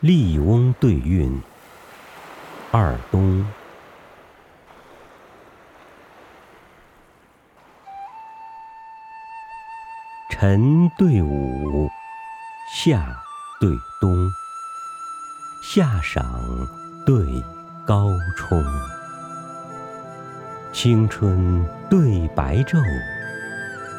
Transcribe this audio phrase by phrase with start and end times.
[0.00, 1.42] 笠翁对韵
[2.70, 3.44] 二东。
[10.30, 11.90] 晨对午，
[12.72, 13.20] 夏
[13.58, 13.68] 对
[14.00, 14.30] 冬，
[15.64, 16.24] 夏赏
[17.04, 17.42] 对
[17.84, 18.64] 高冲，
[20.72, 22.80] 青春对白昼，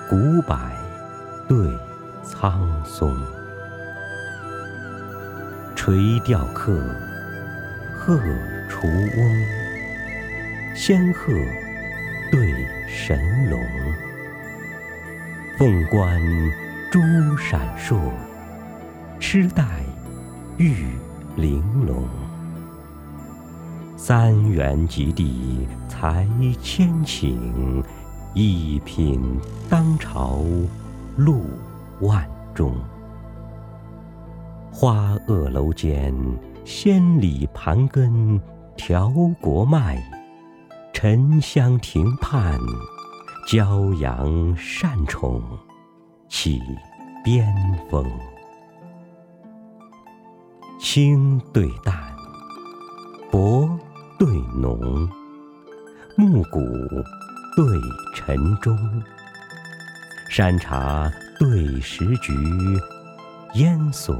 [0.09, 0.57] 古柏
[1.49, 1.77] 对
[2.23, 3.13] 苍松。
[5.89, 6.95] 垂钓客，
[7.97, 8.15] 鹤
[8.69, 9.45] 雏翁，
[10.75, 11.33] 仙鹤
[12.31, 12.53] 对
[12.87, 13.59] 神龙。
[15.57, 16.21] 凤冠
[16.91, 16.99] 珠
[17.37, 17.97] 闪烁，
[19.19, 19.65] 痴带
[20.57, 20.89] 玉
[21.35, 22.07] 玲珑。
[23.97, 26.23] 三元及第才
[26.61, 27.83] 千顷，
[28.35, 30.43] 一品当朝
[31.17, 31.47] 录
[32.01, 32.75] 万钟。
[34.81, 36.15] 花萼楼间
[36.63, 38.39] 千里盘根
[38.77, 39.09] 调
[39.41, 40.01] 国脉，
[40.93, 42.57] 沉香亭畔。
[43.45, 45.43] 骄阳善宠
[46.29, 46.61] 起
[47.25, 47.53] 边
[47.91, 48.09] 风，
[50.79, 51.93] 清对淡，
[53.29, 53.67] 薄
[54.17, 54.79] 对浓，
[56.15, 56.61] 暮鼓
[57.53, 57.65] 对
[58.15, 58.77] 晨钟，
[60.29, 62.33] 山茶对石菊，
[63.55, 64.15] 烟锁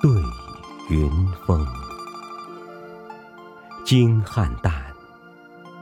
[0.00, 0.10] 对
[0.90, 1.10] 云
[1.44, 1.66] 峰，
[3.84, 4.72] 金汉淡，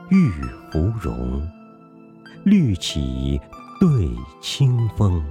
[0.09, 0.31] 玉
[0.71, 1.47] 芙蓉。
[2.43, 3.39] 绿绮
[3.79, 4.09] 对
[4.41, 5.23] 清风，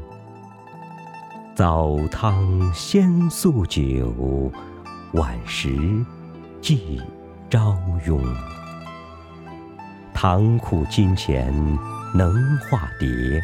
[1.57, 4.53] 早汤先素酒，
[5.15, 6.05] 晚食
[6.61, 7.03] 寄
[7.51, 7.77] 朝
[8.07, 8.23] 慵。
[10.15, 11.53] 唐库金钱
[12.15, 13.43] 能化蝶，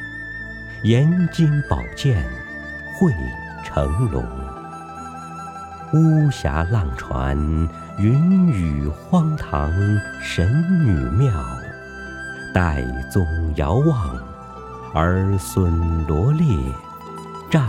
[0.85, 2.25] 盐金宝剑
[3.01, 3.13] 会
[3.65, 4.25] 成龙。
[5.93, 7.37] 巫峡浪船，
[7.99, 9.71] 云雨荒唐
[10.23, 10.49] 神
[10.87, 11.31] 女庙。
[12.55, 13.27] 岱宗
[13.57, 14.17] 遥望，
[14.95, 16.47] 儿孙罗列
[17.51, 17.67] 丈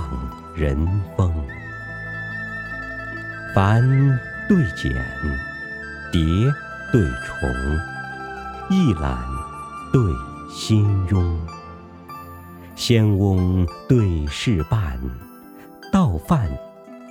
[0.55, 1.33] 人风。
[3.53, 3.81] 繁
[4.47, 4.93] 对简，
[6.11, 6.21] 叠
[6.91, 7.49] 对重，
[8.69, 9.17] 一览
[9.91, 10.01] 对
[10.49, 11.35] 心庸。
[12.75, 14.97] 仙翁对侍伴，
[15.91, 16.49] 道饭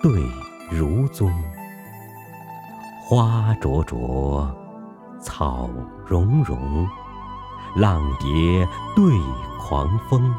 [0.03, 0.11] 对
[0.73, 1.31] 如宗。
[3.05, 4.51] 花灼灼，
[5.21, 5.69] 草
[6.07, 6.89] 茸茸。
[7.77, 9.05] 浪蝶对
[9.61, 10.35] 狂风，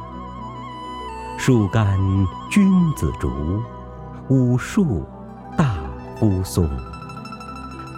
[1.37, 1.99] 树干
[2.49, 3.29] 君子竹，
[4.29, 5.03] 武树
[5.57, 5.75] 大
[6.15, 6.69] 夫松。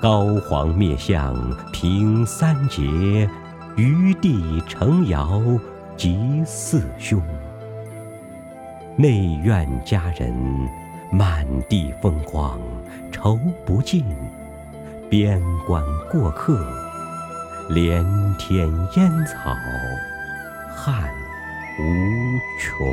[0.01, 1.35] 高皇灭相
[1.71, 3.29] 平三杰，
[3.75, 5.41] 余地成尧
[5.97, 7.21] 及四兄。
[8.97, 10.33] 内院佳人
[11.17, 12.59] 满地风光
[13.09, 14.03] 愁不尽，
[15.09, 15.81] 边关
[16.11, 16.59] 过客。
[17.69, 18.03] 连
[18.37, 18.67] 天
[18.97, 19.55] 烟草，
[20.75, 21.09] 汉
[21.79, 21.83] 无
[22.59, 22.85] 穷。